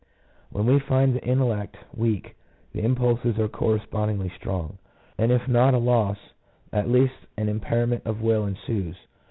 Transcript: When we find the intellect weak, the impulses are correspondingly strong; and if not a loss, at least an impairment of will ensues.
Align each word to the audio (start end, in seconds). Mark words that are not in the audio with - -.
When 0.49 0.65
we 0.65 0.79
find 0.79 1.13
the 1.13 1.23
intellect 1.23 1.77
weak, 1.95 2.35
the 2.73 2.83
impulses 2.83 3.37
are 3.37 3.47
correspondingly 3.47 4.29
strong; 4.35 4.79
and 5.15 5.31
if 5.31 5.47
not 5.47 5.75
a 5.75 5.77
loss, 5.77 6.17
at 6.73 6.89
least 6.89 7.27
an 7.37 7.47
impairment 7.47 8.03
of 8.07 8.19
will 8.19 8.47
ensues. 8.47 8.95